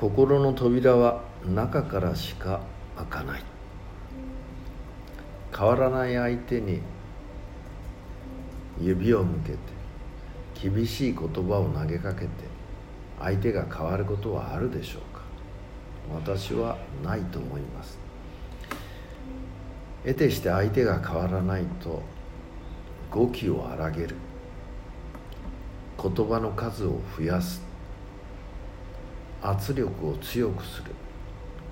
[0.00, 2.60] 心の扉は中からしか
[2.96, 3.42] 開かない。
[5.56, 6.80] 変わらない相手に
[8.80, 9.58] 指を向けて
[10.68, 12.28] 厳しい言葉を投げかけて
[13.20, 15.22] 相手が変わることはあるでしょうか。
[16.12, 17.98] 私はないと思います。
[20.04, 22.02] 得てして相手が変わらないと
[23.10, 24.16] 語気を荒げる。
[26.02, 27.73] 言葉の数を増やす。
[29.46, 30.86] 圧力を強くする。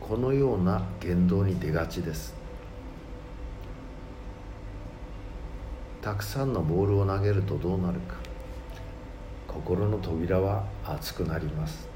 [0.00, 2.34] このような言動に出がちです。
[6.02, 8.16] たくさんのボールを投げるとどうなるか。
[9.46, 11.88] 心の扉は熱くなります。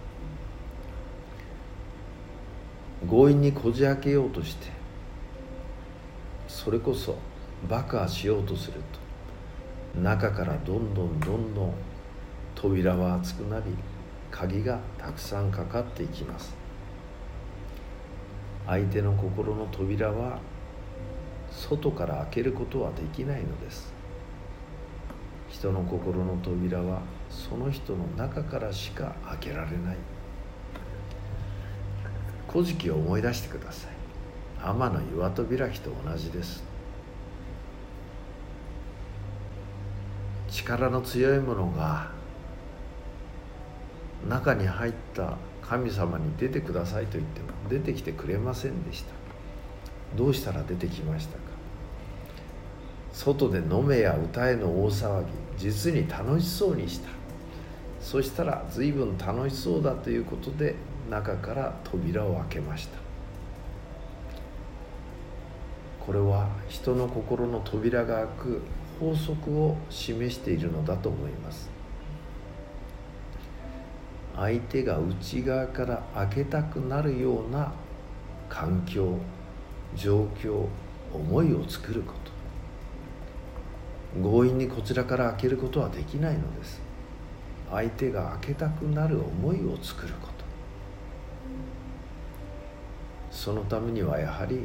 [3.10, 4.68] 強引にこじ開けようとして
[6.48, 7.18] それこそ
[7.68, 8.80] 爆破しようとする
[9.94, 11.74] と中からどんどんどんどん
[12.54, 13.64] 扉は熱くなり
[14.34, 16.56] 鍵がたくさんかかっていきます。
[18.66, 20.40] 相手の心の扉は
[21.52, 23.92] 外から開けることはできないのです。
[25.48, 29.96] 人の心の扉はその人の中からしか開けられない。
[32.50, 33.92] 古事記を思い出してください。
[34.60, 36.64] 天の岩戸開きと同じです。
[40.50, 42.23] 力の強いものが
[44.28, 49.12] 中に入った神様に出てくださいと言っても出てきてくれませんでした。
[50.16, 51.44] どうしたら出てきましたか？
[53.12, 57.08] 外で飲めや歌えの大騒ぎ実に楽しそうにした。
[58.00, 60.74] そしたら随分楽しそうだということで
[61.10, 62.98] 中から扉を開けました。
[66.04, 68.62] これは人の心の扉が開く
[69.00, 71.70] 法則を示しているのだと思います。
[74.36, 77.72] 相手が内側から開けたくなるような
[78.48, 79.18] 環境
[79.94, 80.66] 状況
[81.12, 82.32] 思いを作ること。
[84.20, 86.80] 強引にこちらから開けることはできないのです。
[87.70, 90.32] 相手が開けたくなる思いを作ること。
[93.30, 94.60] そのためにはやはり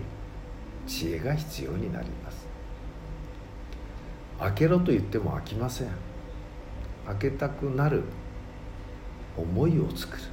[0.85, 2.47] 知恵が必要になります。
[4.39, 5.87] 開けろと言っても開きません。
[7.05, 8.03] 開けたくなる
[9.41, 10.23] 思いを作る。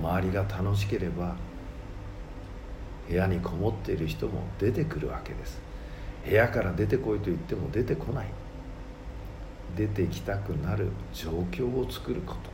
[0.00, 1.36] 周りが楽しければ
[3.08, 5.60] 部屋にこもっている人も出てくるわけです。
[6.24, 8.26] 部屋から出てこいと言っても出てこない。
[9.76, 12.50] 出てきたくなる状況を作ること。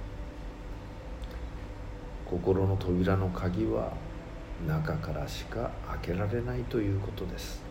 [2.26, 3.92] 心の扉の鍵は
[4.66, 7.62] 中からしか開けられないということです。